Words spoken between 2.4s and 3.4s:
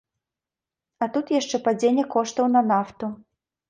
на нафту.